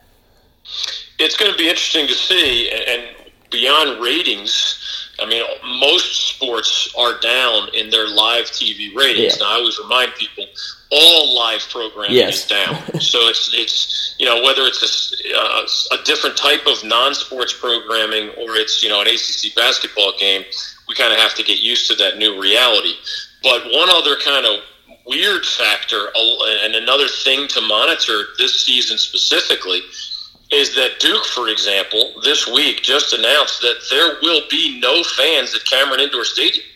[1.22, 2.70] it's going to be interesting to see.
[2.70, 3.08] And
[3.50, 4.81] beyond ratings,
[5.20, 5.42] I mean,
[5.80, 9.36] most sports are down in their live TV ratings.
[9.36, 9.44] Yeah.
[9.44, 10.44] Now, I always remind people
[10.90, 12.42] all live programming yes.
[12.42, 13.00] is down.
[13.00, 18.30] so it's it's you know whether it's a, uh, a different type of non-sports programming
[18.30, 20.44] or it's you know an ACC basketball game,
[20.88, 22.94] we kind of have to get used to that new reality.
[23.42, 24.60] But one other kind of
[25.06, 29.80] weird factor and another thing to monitor this season specifically
[30.52, 35.54] is that Duke, for example, this week just announced that there will be no fans
[35.54, 36.66] at Cameron Indoor Stadium.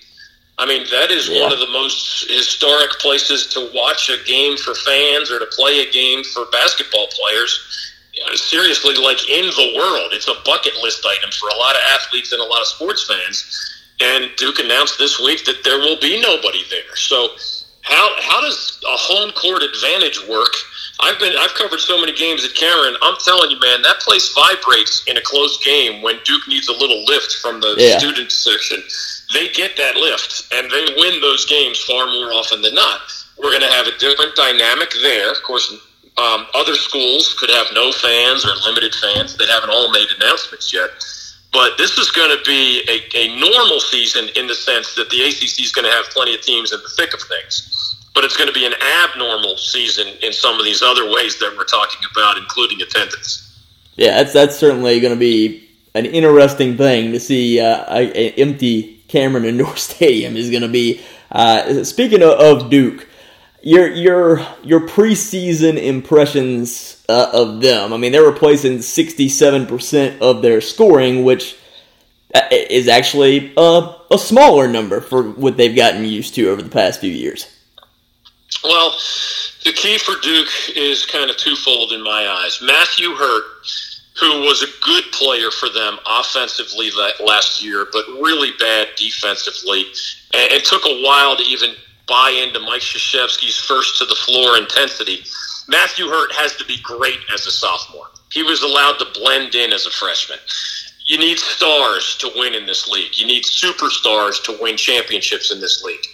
[0.59, 1.43] I mean, that is yeah.
[1.43, 5.81] one of the most historic places to watch a game for fans or to play
[5.81, 7.93] a game for basketball players.
[8.35, 12.33] Seriously, like in the world, it's a bucket list item for a lot of athletes
[12.33, 13.45] and a lot of sports fans.
[14.01, 16.97] And Duke announced this week that there will be nobody there.
[16.97, 17.29] So,
[17.83, 20.53] how how does a home court advantage work?
[21.01, 22.97] I've been I've covered so many games at Cameron.
[23.03, 26.73] I'm telling you, man, that place vibrates in a close game when Duke needs a
[26.73, 27.99] little lift from the yeah.
[27.99, 28.83] student section.
[29.33, 33.01] They get that lift and they win those games far more often than not.
[33.37, 35.31] We're going to have a different dynamic there.
[35.31, 35.71] Of course,
[36.17, 39.37] um, other schools could have no fans or limited fans.
[39.37, 40.89] They haven't all made announcements yet.
[41.53, 45.23] But this is going to be a, a normal season in the sense that the
[45.23, 47.76] ACC is going to have plenty of teams in the thick of things
[48.17, 48.73] but it's going to be an
[49.05, 53.63] abnormal season in some of these other ways that we're talking about, including attendance.
[53.97, 57.61] Yeah, that's that's certainly going to be an interesting thing to see.
[57.61, 61.03] Uh, an empty Cameron Indoor Stadium is going to be.
[61.31, 63.07] Uh, speaking of, of, Duke,
[63.63, 67.93] your your your preseason impressions uh, of them.
[67.93, 71.55] I mean, they're replacing sixty seven percent of their scoring, which
[72.35, 76.71] uh, is actually a, a smaller number for what they've gotten used to over the
[76.71, 77.53] past few years.
[78.63, 78.91] Well,
[79.65, 82.61] the key for Duke is kind of twofold in my eyes.
[82.63, 83.45] Matthew Hurt,
[84.21, 86.91] who was a good player for them offensively
[87.25, 89.87] last year, but really bad defensively,
[90.33, 91.75] and it took a while to even
[92.07, 95.25] buy into Mike Krzyzewski's first to the floor intensity.
[95.69, 98.07] Matthew Hurt has to be great as a sophomore.
[98.33, 100.39] He was allowed to blend in as a freshman.
[101.05, 103.19] You need stars to win in this league.
[103.19, 106.07] You need superstars to win championships in this league.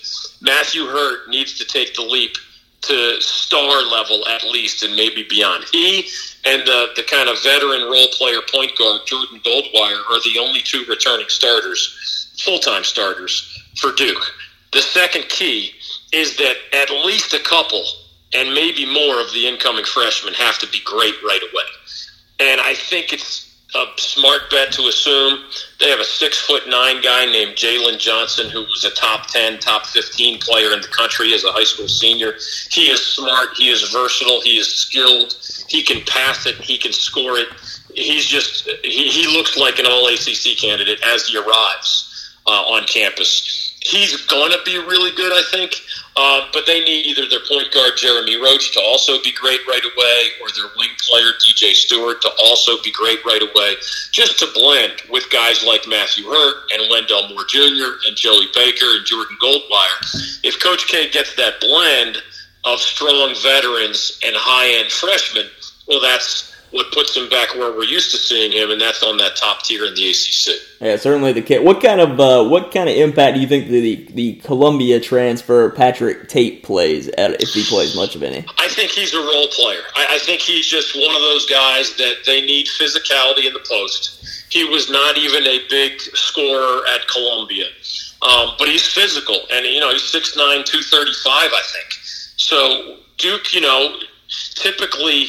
[0.42, 2.36] Matthew Hurt needs to take the leap
[2.82, 5.64] to star level at least and maybe beyond.
[5.70, 6.08] He
[6.44, 10.60] and the, the kind of veteran role player point guard, Jordan Goldwire, are the only
[10.60, 14.24] two returning starters, full time starters for Duke.
[14.72, 15.72] The second key
[16.12, 17.84] is that at least a couple
[18.34, 21.62] and maybe more of the incoming freshmen have to be great right away.
[22.40, 25.44] And I think it's a smart bet to assume
[25.78, 29.60] they have a six foot nine guy named Jalen Johnson, who was a top 10,
[29.60, 32.34] top 15 player in the country as a high school senior.
[32.70, 35.36] He is smart, he is versatile, he is skilled,
[35.68, 37.48] he can pass it, he can score it.
[37.94, 42.84] He's just, he, he looks like an all ACC candidate as he arrives uh, on
[42.84, 43.71] campus.
[43.84, 45.82] He's going to be really good, I think.
[46.14, 49.82] Uh, but they need either their point guard Jeremy Roach to also be great right
[49.82, 53.76] away, or their wing player DJ Stewart to also be great right away,
[54.10, 57.96] just to blend with guys like Matthew Hurt and Wendell Moore Jr.
[58.06, 60.44] and Joey Baker and Jordan Goldwire.
[60.44, 62.18] If Coach K gets that blend
[62.64, 65.46] of strong veterans and high end freshmen,
[65.88, 69.16] well, that's what puts him back where we're used to seeing him, and that's on
[69.18, 70.60] that top tier in the ACC.
[70.80, 71.60] Yeah, certainly the case.
[71.60, 75.70] What kind of uh, what kind of impact do you think the the Columbia transfer
[75.70, 78.44] Patrick Tape plays at, if he plays much of any?
[78.58, 79.82] I think he's a role player.
[79.94, 83.64] I, I think he's just one of those guys that they need physicality in the
[83.68, 84.46] post.
[84.50, 87.66] He was not even a big scorer at Columbia,
[88.22, 91.92] um, but he's physical, and you know he's 6'9", 235, I think.
[92.36, 93.98] So Duke, you know,
[94.54, 95.28] typically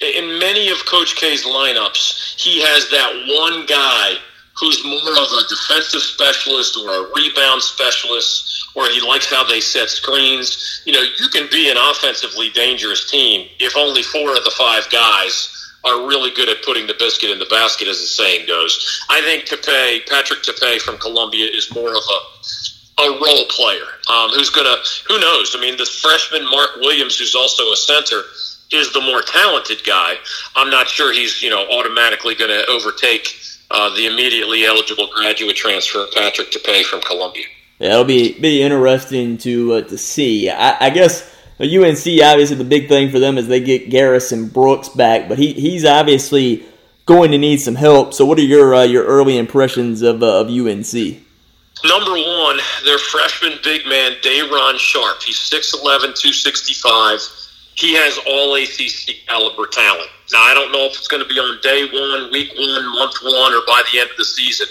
[0.00, 4.14] in many of Coach K's lineups, he has that one guy
[4.58, 9.60] who's more of a defensive specialist or a rebound specialist, or he likes how they
[9.60, 10.82] set screens.
[10.84, 14.90] You know, you can be an offensively dangerous team if only four of the five
[14.90, 19.04] guys are really good at putting the biscuit in the basket, as the saying goes.
[19.08, 22.18] I think Tape, Patrick Tape from Columbia, is more of a
[23.00, 25.54] a role player um, who's going to, who knows?
[25.56, 28.22] I mean, the freshman Mark Williams, who's also a center,
[28.72, 30.14] is the more talented guy.
[30.54, 33.34] I'm not sure he's you know automatically going to overtake
[33.70, 37.44] uh, the immediately eligible graduate transfer Patrick Tape from Columbia.
[37.78, 40.50] Yeah, it'll be be interesting to uh, to see.
[40.50, 41.34] I, I guess.
[41.60, 45.54] UNC obviously the big thing for them is they get Garrison Brooks back, but he,
[45.54, 46.64] he's obviously
[47.04, 48.14] going to need some help.
[48.14, 50.94] So, what are your uh, your early impressions of uh, of UNC?
[51.84, 55.22] Number one, their freshman big man Day'Ron Sharpe.
[55.22, 57.37] He's 6'11", 265
[57.78, 60.10] he has all ACC caliber talent.
[60.32, 63.14] Now, I don't know if it's going to be on day one, week one, month
[63.22, 64.66] one, or by the end of the season,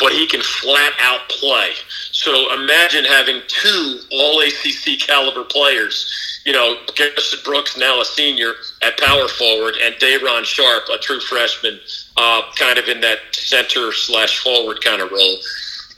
[0.00, 1.70] but he can flat out play.
[2.10, 6.42] So imagine having two all ACC caliber players.
[6.44, 11.20] You know, Garrison Brooks, now a senior at power forward, and Day'Ron Sharpe, a true
[11.20, 11.78] freshman,
[12.16, 15.38] uh, kind of in that center slash forward kind of role.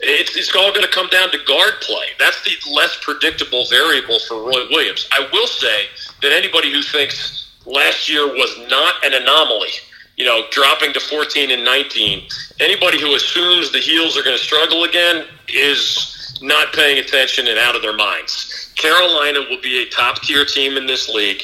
[0.01, 2.09] It's, it's all going to come down to guard play.
[2.19, 5.09] That's the less predictable variable for Roy Williams.
[5.11, 5.87] I will say
[6.25, 9.69] that anybody who thinks last year was not an anomaly,
[10.17, 12.27] you know, dropping to 14 and 19,
[12.61, 17.59] anybody who assumes the heels are going to struggle again is not paying attention and
[17.59, 18.73] out of their minds.
[18.77, 21.43] Carolina will be a top tier team in this league.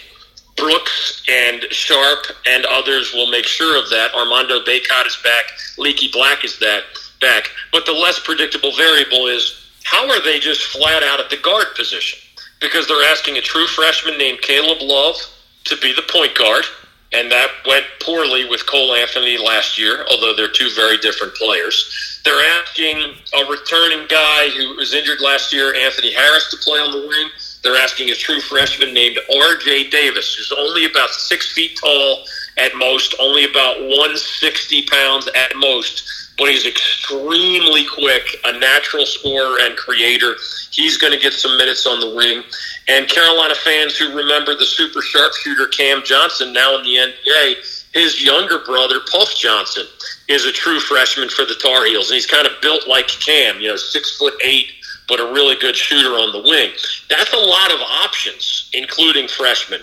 [0.57, 4.15] Brooks and Sharpe and others will make sure of that.
[4.15, 5.45] Armando Bacot is back.
[5.79, 6.85] Leaky Black is that
[7.21, 7.51] back.
[7.73, 11.67] But the less predictable variable is how are they just flat out at the guard
[11.77, 12.19] position?
[12.61, 15.17] Because they're asking a true freshman named Caleb Love
[15.65, 16.65] to be the point guard,
[17.13, 22.21] and that went poorly with Cole Anthony last year, although they're two very different players.
[22.25, 26.93] They're asking a returning guy who was injured last year, Anthony Harris, to play on
[26.93, 27.29] the wing.
[27.63, 29.91] They're asking a true freshman named R.J.
[29.91, 32.25] Davis, who's only about six feet tall
[32.57, 39.59] at most, only about 160 pounds at most, but he's extremely quick, a natural scorer
[39.61, 40.37] and creator.
[40.71, 42.43] He's going to get some minutes on the wing.
[42.89, 48.25] And Carolina fans who remember the super sharpshooter Cam Johnson, now in the NBA, his
[48.25, 49.85] younger brother, Puff Johnson,
[50.29, 52.11] is a true freshman for the Tar Heels.
[52.11, 54.73] And he's kind of built like Cam, you know, six foot eight,
[55.09, 56.71] but a really good shooter on the wing.
[57.11, 59.83] That's a lot of options, including freshmen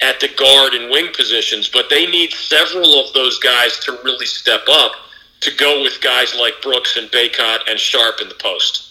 [0.00, 4.24] at the guard and wing positions, but they need several of those guys to really
[4.24, 4.92] step up
[5.40, 8.88] to go with guys like Brooks and Bacot and Sharpe in the post.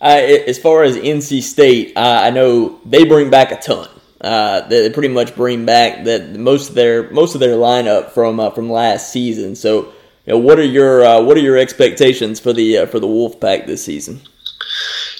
[0.00, 3.88] Uh, as far as NC State, uh, I know they bring back a ton.
[4.20, 8.40] Uh, they pretty much bring back that most of their most of their lineup from
[8.40, 9.54] uh, from last season.
[9.54, 9.92] So,
[10.26, 13.06] you know, what are your uh, what are your expectations for the uh, for the
[13.06, 14.20] Wolfpack this season?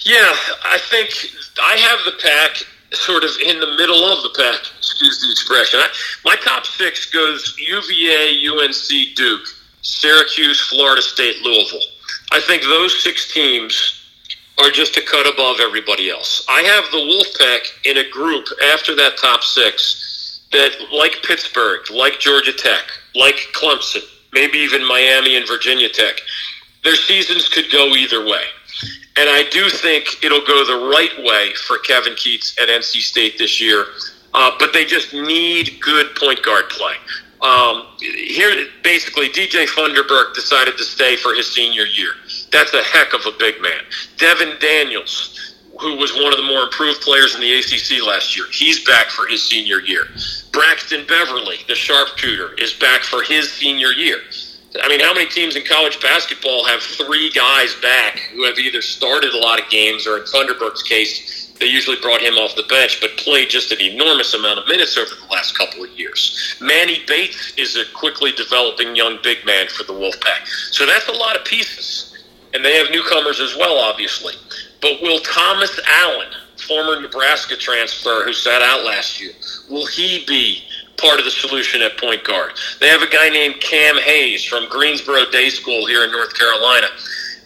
[0.03, 0.35] Yeah,
[0.65, 1.11] I think
[1.62, 4.61] I have the pack sort of in the middle of the pack.
[4.79, 5.81] Excuse the expression.
[5.81, 5.89] I,
[6.25, 9.47] my top six goes UVA, UNC, Duke.
[9.87, 11.89] Syracuse, Florida State, Louisville.
[12.32, 14.03] I think those six teams
[14.59, 16.45] are just a cut above everybody else.
[16.49, 22.18] I have the Wolfpack in a group after that top six that, like Pittsburgh, like
[22.18, 22.84] Georgia Tech,
[23.14, 26.16] like Clemson, maybe even Miami and Virginia Tech,
[26.82, 28.43] their seasons could go either way.
[29.18, 33.39] And I do think it'll go the right way for Kevin Keatts at NC State
[33.39, 33.87] this year.
[34.34, 36.95] Uh, but they just need good point guard play.
[37.43, 42.12] Um, here, basically, DJ Funderburk decided to stay for his senior year.
[42.51, 43.82] That's a heck of a big man.
[44.16, 48.47] Devon Daniels, who was one of the more improved players in the ACC last year,
[48.53, 50.05] he's back for his senior year.
[50.53, 54.20] Braxton Beverly, the sharpshooter, is back for his senior year.
[54.82, 58.82] I mean, how many teams in college basketball have three guys back who have either
[58.82, 62.64] started a lot of games or, in Funderburk's case, they usually brought him off the
[62.64, 66.57] bench, but played just an enormous amount of minutes over the last couple of years.
[66.61, 70.46] Manny Bates is a quickly developing young big man for the Wolfpack.
[70.72, 72.24] So that's a lot of pieces.
[72.54, 74.34] And they have newcomers as well, obviously.
[74.80, 76.28] But will Thomas Allen,
[76.66, 79.32] former Nebraska transfer who sat out last year,
[79.70, 80.62] will he be
[80.96, 82.52] part of the solution at point guard?
[82.80, 86.88] They have a guy named Cam Hayes from Greensboro Day School here in North Carolina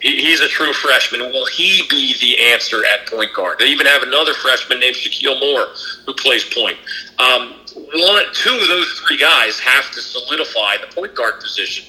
[0.01, 1.21] he's a true freshman.
[1.21, 3.59] Will he be the answer at point guard?
[3.59, 5.69] They even have another freshman named Shakeel Moore
[6.07, 6.77] who plays point.
[7.19, 11.85] Um, one, two of those three guys have to solidify the point guard position.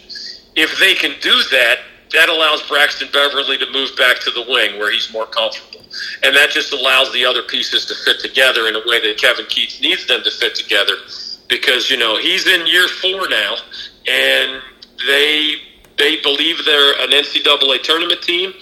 [0.55, 1.80] If they can do that,
[2.12, 5.86] that allows Braxton Beverly to move back to the wing where he's more comfortable.
[6.24, 9.45] And that just allows the other pieces to fit together in a way that Kevin
[9.45, 10.93] Keatts needs them to fit together
[11.47, 13.55] because, you know, he's in year four now
[14.07, 14.62] and
[15.07, 15.55] they
[15.98, 18.54] they believe they're an NCAA tournament team,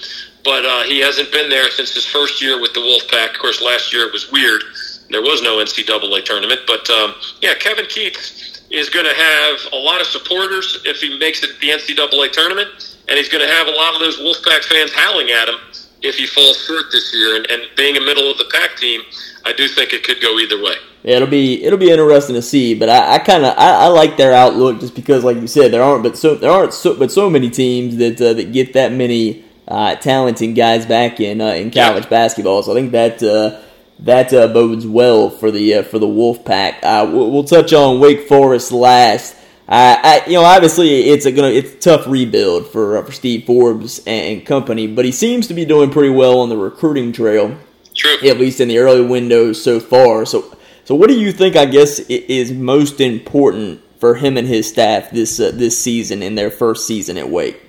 [0.44, 3.32] but uh, he hasn't been there since his first year with the Wolfpack.
[3.32, 4.64] Of course, last year it was weird.
[5.10, 9.76] There was no NCAA tournament, but um, yeah, Kevin Keatts is going to have a
[9.76, 13.68] lot of supporters if he makes it the NCAA tournament, and he's going to have
[13.68, 15.56] a lot of those Wolfpack fans howling at him
[16.02, 17.38] if he falls short this year.
[17.38, 19.02] And, and being a middle of the pack team,
[19.46, 20.76] I do think it could go either way.
[21.04, 23.88] Yeah, it'll be it'll be interesting to see, but I, I kind of I, I,
[23.88, 26.94] like their outlook just because, like you said, there aren't but so there aren't so
[26.94, 31.40] but so many teams that uh, that get that many uh, talented guys back in
[31.40, 32.10] uh, in college yeah.
[32.10, 32.64] basketball.
[32.64, 33.62] So I think that uh,
[34.00, 36.82] that uh, bodes well for the uh, for the Wolfpack.
[37.14, 39.38] We'll, we'll, touch on Wake Forest last.
[39.72, 44.00] I, you know, obviously it's a gonna it's a tough rebuild for for Steve Forbes
[44.00, 47.58] and, and company, but he seems to be doing pretty well on the recruiting trail.
[47.96, 48.30] True.
[48.30, 50.26] At least in the early windows so far.
[50.26, 50.56] So
[50.90, 51.56] so, what do you think?
[51.56, 56.34] I guess is most important for him and his staff this uh, this season in
[56.34, 57.62] their first season at Wake?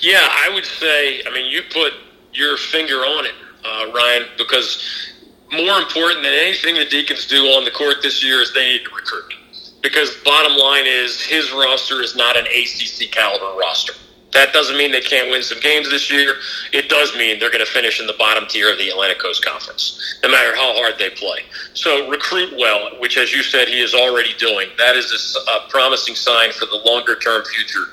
[0.00, 1.22] Yeah, I would say.
[1.26, 1.94] I mean, you put
[2.34, 3.32] your finger on it,
[3.64, 5.14] uh, Ryan, because
[5.50, 8.84] more important than anything the Deacons do on the court this year is they need
[8.84, 9.32] to recruit.
[9.86, 13.92] Because bottom line is his roster is not an ACC caliber roster.
[14.32, 16.34] That doesn't mean they can't win some games this year.
[16.72, 19.44] It does mean they're going to finish in the bottom tier of the Atlantic Coast
[19.44, 21.42] Conference, no matter how hard they play.
[21.74, 24.70] So recruit well, which, as you said, he is already doing.
[24.76, 27.84] That is a, a promising sign for the longer term future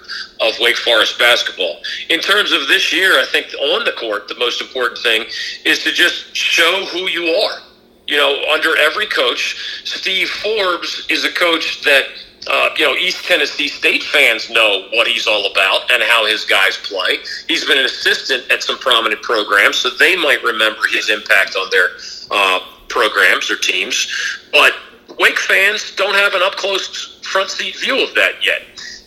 [0.41, 1.77] of Wake Forest basketball.
[2.09, 5.25] In terms of this year, I think on the court, the most important thing
[5.63, 7.61] is to just show who you are.
[8.07, 12.03] You know, under every coach, Steve Forbes is a coach that–
[12.47, 16.45] uh, you know, East Tennessee State fans know what he's all about and how his
[16.45, 17.19] guys play.
[17.47, 21.69] He's been an assistant at some prominent programs, so they might remember his impact on
[21.71, 21.89] their
[22.31, 24.07] uh, programs or teams.
[24.51, 24.73] But
[25.19, 28.61] Wake fans don't have an up close front seat view of that yet.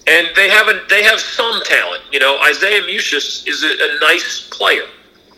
[0.09, 0.88] And they haven't.
[0.88, 2.03] They have some talent.
[2.12, 4.84] You know, Isaiah Mucius is a, a nice player.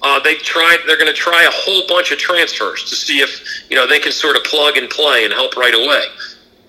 [0.02, 0.78] Uh, they tried.
[0.86, 3.98] They're going to try a whole bunch of transfers to see if you know they
[3.98, 6.04] can sort of plug and play and help right away.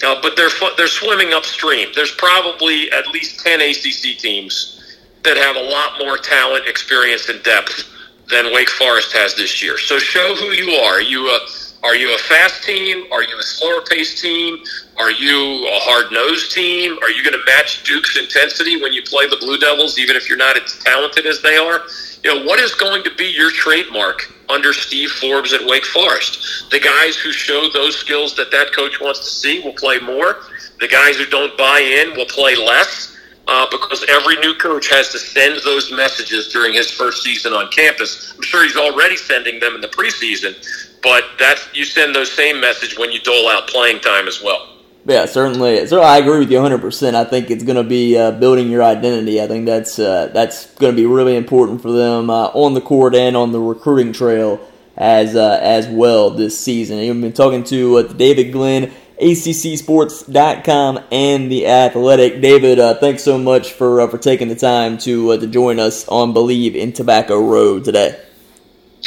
[0.03, 1.89] Uh, but they're they're swimming upstream.
[1.93, 7.43] There's probably at least ten ACC teams that have a lot more talent, experience, and
[7.43, 7.83] depth
[8.29, 9.77] than Wake Forest has this year.
[9.77, 11.01] So show who you are.
[11.01, 11.39] You a
[11.81, 13.05] are you a fast team?
[13.11, 14.57] Are you a slower paced team?
[14.97, 16.97] Are you a hard nosed team?
[17.01, 20.27] Are you going to match Duke's intensity when you play the Blue Devils, even if
[20.27, 21.83] you're not as talented as they are?
[22.23, 26.69] You know, what is going to be your trademark under Steve Forbes at Wake Forest?
[26.69, 30.37] The guys who show those skills that that coach wants to see will play more.
[30.79, 33.15] The guys who don't buy in will play less.
[33.47, 37.67] Uh, because every new coach has to send those messages during his first season on
[37.71, 38.35] campus.
[38.35, 40.53] I'm sure he's already sending them in the preseason,
[41.01, 44.78] but that's you send those same message when you dole out playing time as well.
[45.05, 45.87] Yeah, certainly.
[45.87, 46.81] So I agree with you 100.
[46.81, 49.41] percent I think it's going to be uh, building your identity.
[49.41, 52.81] I think that's uh, that's going to be really important for them uh, on the
[52.81, 54.59] court and on the recruiting trail
[54.97, 56.99] as uh, as well this season.
[56.99, 58.91] I've been talking to uh, David Glenn,
[59.21, 62.41] ACCSports.com, and the Athletic.
[62.41, 66.33] David, uh, thanks so much for for taking the time to to join us on
[66.33, 68.19] Bleav in Tobacco Road today.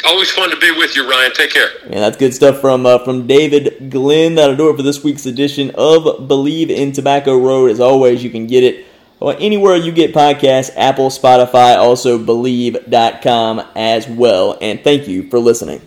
[0.05, 1.31] Always fun to be with you, Ryan.
[1.33, 1.69] Take care.
[1.83, 4.35] Yeah, that's good stuff from uh, from David Glenn.
[4.35, 7.71] That'll do it for this week's edition of Bleav in Tobacco Road.
[7.71, 8.85] As always, you can get it
[9.31, 14.57] anywhere you get podcasts, Apple, Spotify, also Bleav.com as well.
[14.61, 15.81] And thank you for listening.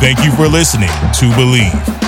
[0.00, 2.07] Thank you for listening to Bleav.